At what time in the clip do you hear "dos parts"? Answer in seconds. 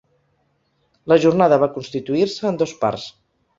2.65-3.09